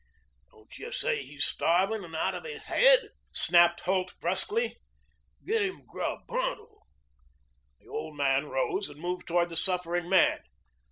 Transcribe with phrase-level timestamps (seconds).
[0.51, 4.77] "Don't you see he's starving and out of his head?" snapped Holt brusquely.
[5.45, 6.87] "Get him grub, pronto."
[7.79, 10.39] The old man rose and moved toward the suffering man.